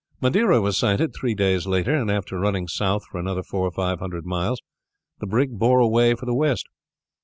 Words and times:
Madeira 0.19 0.59
was 0.59 0.79
sighted 0.79 1.13
three 1.13 1.35
days 1.35 1.67
later, 1.67 1.93
and 1.93 2.09
after 2.09 2.39
running 2.39 2.67
south 2.67 3.03
for 3.05 3.19
another 3.19 3.43
four 3.43 3.67
or 3.67 3.71
five 3.71 3.99
hundred 3.99 4.25
miles, 4.25 4.59
the 5.19 5.27
brig 5.27 5.59
bore 5.59 5.79
away 5.79 6.15
for 6.15 6.25
the 6.25 6.33
west. 6.33 6.65